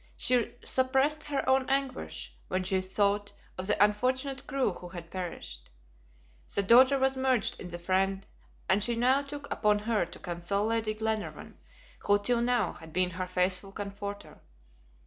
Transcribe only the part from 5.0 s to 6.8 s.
perished. The